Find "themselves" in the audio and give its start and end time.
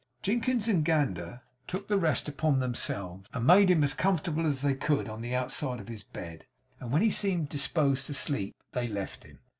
2.59-3.29